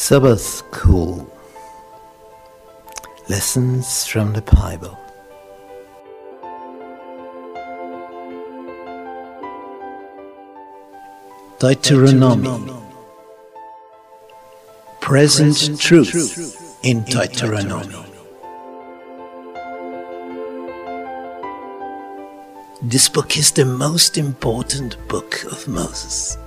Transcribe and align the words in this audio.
Sabbath 0.00 0.40
School 0.40 1.30
Lessons 3.28 4.06
from 4.06 4.32
the 4.32 4.40
Bible. 4.40 4.98
Deuteronomy 11.58 12.72
Present 15.02 15.78
Truth 15.78 16.78
in 16.82 17.02
Deuteronomy. 17.02 17.94
This 22.80 23.10
book 23.10 23.36
is 23.36 23.52
the 23.52 23.66
most 23.66 24.16
important 24.16 24.96
book 25.08 25.44
of 25.44 25.68
Moses. 25.68 26.38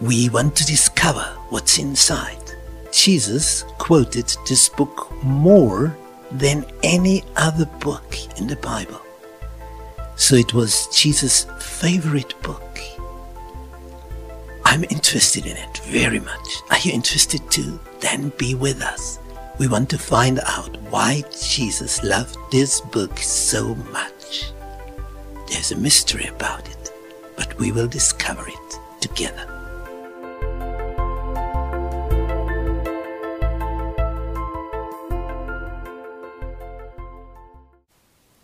We 0.00 0.28
want 0.28 0.54
to 0.56 0.64
discover 0.64 1.24
what's 1.48 1.78
inside. 1.78 2.38
Jesus 2.92 3.64
quoted 3.78 4.32
this 4.48 4.68
book 4.68 5.12
more 5.24 5.96
than 6.30 6.64
any 6.84 7.24
other 7.34 7.66
book 7.80 8.16
in 8.38 8.46
the 8.46 8.56
Bible. 8.56 9.00
So 10.14 10.36
it 10.36 10.54
was 10.54 10.86
Jesus' 10.96 11.46
favorite 11.58 12.40
book. 12.42 12.78
I'm 14.64 14.84
interested 14.84 15.46
in 15.46 15.56
it 15.56 15.78
very 15.78 16.20
much. 16.20 16.62
Are 16.70 16.78
you 16.78 16.92
interested 16.92 17.40
too? 17.50 17.80
Then 17.98 18.32
be 18.38 18.54
with 18.54 18.82
us. 18.82 19.18
We 19.58 19.66
want 19.66 19.90
to 19.90 19.98
find 19.98 20.38
out 20.46 20.76
why 20.90 21.24
Jesus 21.32 22.04
loved 22.04 22.36
this 22.52 22.80
book 22.80 23.18
so 23.18 23.74
much. 23.90 24.52
There's 25.48 25.72
a 25.72 25.76
mystery 25.76 26.26
about 26.26 26.68
it, 26.68 26.92
but 27.36 27.58
we 27.58 27.72
will 27.72 27.88
discover 27.88 28.46
it 28.46 28.78
together. 29.00 29.57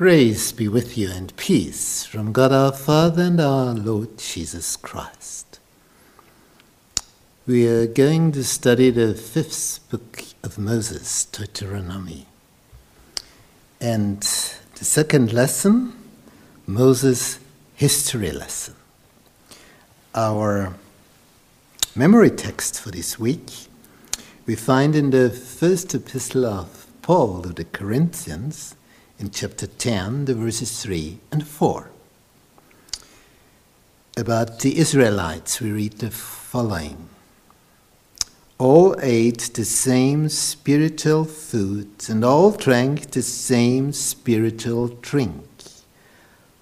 Grace 0.00 0.50
be 0.50 0.66
with 0.66 0.96
you 0.96 1.10
and 1.10 1.36
peace 1.36 2.06
from 2.06 2.32
God 2.32 2.52
our 2.52 2.72
Father 2.72 3.24
and 3.24 3.38
our 3.38 3.74
Lord 3.74 4.16
Jesus 4.16 4.74
Christ. 4.78 5.60
We 7.46 7.68
are 7.68 7.86
going 7.86 8.32
to 8.32 8.42
study 8.42 8.88
the 8.88 9.14
fifth 9.14 9.78
book 9.90 10.24
of 10.42 10.56
Moses, 10.56 11.26
Deuteronomy. 11.26 12.24
And 13.78 14.22
the 14.22 14.86
second 14.86 15.34
lesson, 15.34 15.92
Moses' 16.66 17.38
history 17.74 18.30
lesson. 18.30 18.76
Our 20.14 20.76
memory 21.94 22.30
text 22.30 22.80
for 22.80 22.90
this 22.90 23.18
week 23.18 23.50
we 24.46 24.56
find 24.56 24.96
in 24.96 25.10
the 25.10 25.28
first 25.28 25.94
epistle 25.94 26.46
of 26.46 26.86
Paul 27.02 27.42
to 27.42 27.50
the 27.50 27.66
Corinthians 27.66 28.76
in 29.20 29.30
chapter 29.30 29.66
10, 29.66 30.24
the 30.24 30.34
verses 30.34 30.82
3 30.82 31.18
and 31.30 31.46
4. 31.46 31.90
About 34.16 34.60
the 34.60 34.78
Israelites, 34.78 35.60
we 35.60 35.70
read 35.70 35.98
the 35.98 36.10
following 36.10 37.08
All 38.56 38.96
ate 39.02 39.50
the 39.52 39.66
same 39.66 40.30
spiritual 40.30 41.26
food, 41.26 41.90
and 42.08 42.24
all 42.24 42.50
drank 42.52 43.10
the 43.10 43.22
same 43.22 43.92
spiritual 43.92 44.88
drink. 44.88 45.44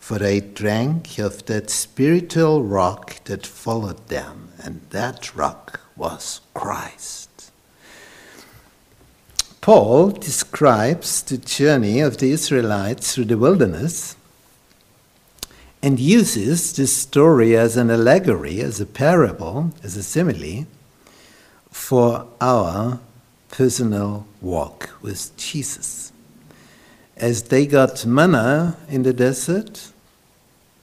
For 0.00 0.18
they 0.18 0.40
drank 0.40 1.18
of 1.18 1.46
that 1.46 1.70
spiritual 1.70 2.64
rock 2.64 3.22
that 3.24 3.46
followed 3.46 4.08
them, 4.08 4.48
and 4.58 4.80
that 4.90 5.36
rock 5.36 5.80
was 5.96 6.40
Christ. 6.54 7.37
Paul 9.68 10.12
describes 10.12 11.20
the 11.20 11.36
journey 11.36 12.00
of 12.00 12.16
the 12.16 12.30
Israelites 12.30 13.12
through 13.12 13.26
the 13.26 13.36
wilderness 13.36 14.16
and 15.82 16.00
uses 16.00 16.72
this 16.72 16.96
story 16.96 17.54
as 17.54 17.76
an 17.76 17.90
allegory, 17.90 18.62
as 18.62 18.80
a 18.80 18.86
parable, 18.86 19.74
as 19.82 19.94
a 19.94 20.02
simile 20.02 20.66
for 21.70 22.26
our 22.40 22.98
personal 23.50 24.26
walk 24.40 24.88
with 25.02 25.36
Jesus. 25.36 26.14
As 27.18 27.42
they 27.42 27.66
got 27.66 28.06
manna 28.06 28.78
in 28.88 29.02
the 29.02 29.12
desert, 29.12 29.92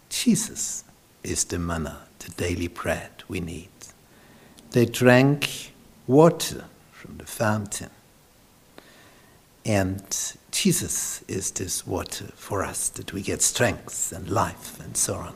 Jesus 0.09 0.83
is 1.23 1.43
the 1.45 1.57
manna, 1.57 2.01
the 2.19 2.29
daily 2.29 2.67
bread 2.67 3.23
we 3.27 3.39
need. 3.39 3.69
They 4.73 4.85
drank 4.85 5.73
water 6.05 6.65
from 6.91 7.17
the 7.17 7.25
fountain. 7.25 7.89
And 9.65 10.03
Jesus 10.51 11.23
is 11.27 11.49
this 11.51 11.87
water 11.87 12.27
for 12.35 12.63
us 12.63 12.87
that 12.89 13.13
we 13.13 13.21
get 13.21 13.41
strength 13.41 14.11
and 14.11 14.29
life 14.29 14.79
and 14.79 14.95
so 14.95 15.15
on. 15.15 15.33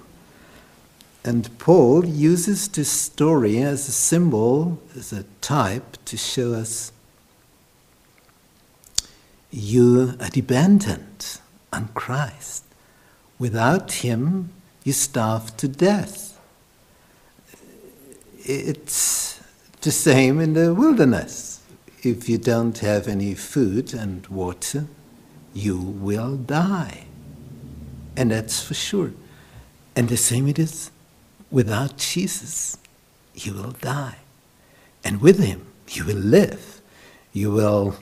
And 1.23 1.57
Paul 1.57 2.05
uses 2.05 2.67
this 2.67 2.89
story 2.89 3.57
as 3.57 3.87
a 3.87 3.91
symbol, 3.91 4.79
as 4.95 5.11
a 5.11 5.23
type 5.41 5.97
to 6.05 6.15
show 6.15 6.53
us 6.53 6.91
you 9.51 10.15
are 10.19 10.29
dependent 10.29 11.41
on 11.73 11.89
Christ. 11.95 12.63
Without 13.39 13.91
Him, 13.91 14.51
you 14.83 14.93
starve 14.93 15.57
to 15.57 15.67
death. 15.67 16.39
It's 18.45 19.41
the 19.81 19.91
same 19.91 20.39
in 20.39 20.53
the 20.53 20.73
wilderness 20.73 21.58
if 22.03 22.29
you 22.29 22.37
don't 22.37 22.77
have 22.79 23.07
any 23.07 23.35
food 23.35 23.93
and 23.93 24.25
water, 24.27 24.87
you 25.53 25.77
will 25.77 26.35
die. 26.35 27.05
And 28.15 28.31
that's 28.31 28.61
for 28.61 28.73
sure. 28.73 29.11
And 29.95 30.09
the 30.09 30.17
same 30.17 30.47
it 30.47 30.59
is 30.59 30.91
without 31.51 31.97
Jesus, 31.97 32.77
you 33.33 33.53
will 33.53 33.71
die. 33.71 34.17
And 35.03 35.21
with 35.21 35.39
him, 35.39 35.65
you 35.89 36.05
will 36.05 36.17
live. 36.17 36.81
You 37.33 37.51
will 37.51 37.95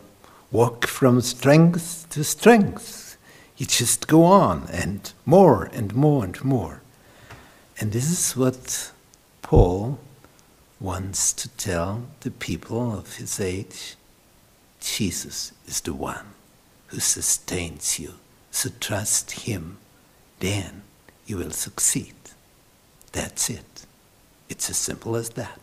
walk 0.51 0.87
from 0.87 1.21
strength 1.21 2.07
to 2.11 2.23
strength. 2.23 3.17
You 3.57 3.65
just 3.65 4.07
go 4.07 4.23
on 4.23 4.67
and 4.71 5.11
more 5.25 5.65
and 5.73 5.95
more 5.95 6.23
and 6.23 6.43
more. 6.43 6.81
And 7.79 7.91
this 7.91 8.09
is 8.09 8.35
what 8.35 8.91
Paul 9.41 9.99
wants 10.79 11.33
to 11.33 11.49
tell 11.49 12.03
the 12.21 12.31
people 12.31 12.97
of 12.97 13.15
his 13.15 13.39
age 13.39 13.95
Jesus 14.79 15.51
is 15.67 15.81
the 15.81 15.93
one 15.93 16.27
who 16.87 16.99
sustains 16.99 17.99
you. 17.99 18.13
So 18.51 18.69
trust 18.79 19.31
him, 19.31 19.77
then 20.39 20.83
you 21.25 21.37
will 21.37 21.51
succeed. 21.51 22.15
That's 23.11 23.49
it. 23.49 23.85
It's 24.49 24.69
as 24.69 24.77
simple 24.77 25.15
as 25.15 25.29
that. 25.31 25.59